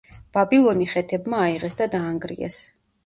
ბაბილონი 0.37 0.87
ხეთებმა 0.95 1.41
აიღეს 1.49 1.77
და 1.83 1.89
დაანგრიეს. 1.97 2.59